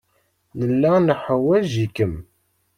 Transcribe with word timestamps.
Nella 0.59 0.93
neḥwaj-ikem. 0.99 2.13